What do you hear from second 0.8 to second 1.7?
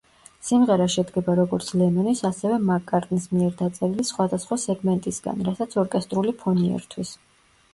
შედგება როგორც